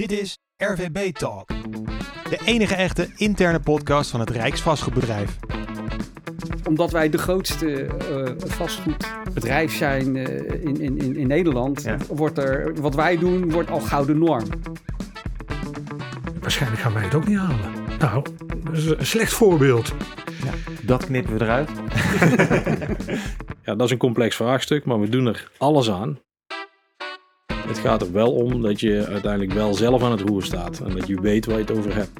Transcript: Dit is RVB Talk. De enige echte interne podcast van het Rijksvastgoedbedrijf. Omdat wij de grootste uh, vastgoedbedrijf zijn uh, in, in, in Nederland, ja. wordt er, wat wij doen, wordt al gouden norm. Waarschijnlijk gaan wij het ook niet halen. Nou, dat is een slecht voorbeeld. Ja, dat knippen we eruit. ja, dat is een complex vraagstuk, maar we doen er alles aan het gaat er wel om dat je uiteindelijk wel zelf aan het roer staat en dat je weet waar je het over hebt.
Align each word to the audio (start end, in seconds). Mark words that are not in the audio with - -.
Dit 0.00 0.12
is 0.12 0.38
RVB 0.56 1.12
Talk. 1.12 1.48
De 2.28 2.38
enige 2.44 2.74
echte 2.74 3.08
interne 3.16 3.60
podcast 3.60 4.10
van 4.10 4.20
het 4.20 4.30
Rijksvastgoedbedrijf. 4.30 5.38
Omdat 6.68 6.90
wij 6.90 7.10
de 7.10 7.18
grootste 7.18 7.86
uh, 8.10 8.28
vastgoedbedrijf 8.36 9.76
zijn 9.76 10.14
uh, 10.14 10.24
in, 10.64 10.80
in, 10.80 11.16
in 11.16 11.26
Nederland, 11.26 11.82
ja. 11.82 11.96
wordt 12.08 12.38
er, 12.38 12.80
wat 12.80 12.94
wij 12.94 13.16
doen, 13.16 13.50
wordt 13.50 13.70
al 13.70 13.80
gouden 13.80 14.18
norm. 14.18 14.44
Waarschijnlijk 16.40 16.82
gaan 16.82 16.92
wij 16.92 17.04
het 17.04 17.14
ook 17.14 17.26
niet 17.26 17.38
halen. 17.38 17.72
Nou, 17.98 18.24
dat 18.64 18.76
is 18.76 18.86
een 18.86 19.06
slecht 19.06 19.32
voorbeeld. 19.32 19.92
Ja, 20.44 20.52
dat 20.82 21.04
knippen 21.04 21.38
we 21.38 21.44
eruit. 21.44 21.70
ja, 23.64 23.74
dat 23.74 23.86
is 23.86 23.90
een 23.90 23.98
complex 23.98 24.36
vraagstuk, 24.36 24.84
maar 24.84 25.00
we 25.00 25.08
doen 25.08 25.26
er 25.26 25.50
alles 25.58 25.90
aan 25.90 26.18
het 27.70 27.78
gaat 27.78 28.02
er 28.02 28.12
wel 28.12 28.32
om 28.32 28.62
dat 28.62 28.80
je 28.80 29.06
uiteindelijk 29.06 29.52
wel 29.52 29.74
zelf 29.74 30.02
aan 30.02 30.10
het 30.10 30.20
roer 30.20 30.42
staat 30.42 30.80
en 30.80 30.96
dat 30.96 31.06
je 31.06 31.20
weet 31.20 31.46
waar 31.46 31.54
je 31.58 31.62
het 31.62 31.78
over 31.78 31.94
hebt. 31.94 32.10